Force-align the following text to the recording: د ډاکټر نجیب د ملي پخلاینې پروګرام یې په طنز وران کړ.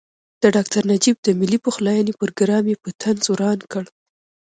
د 0.41 0.43
ډاکټر 0.55 0.83
نجیب 0.91 1.15
د 1.21 1.27
ملي 1.39 1.57
پخلاینې 1.65 2.13
پروګرام 2.19 2.63
یې 2.71 2.75
په 2.83 2.89
طنز 3.01 3.23
وران 3.31 3.59
کړ. 3.71 3.83